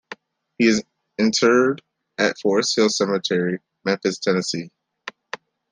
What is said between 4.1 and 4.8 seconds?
Tennessee.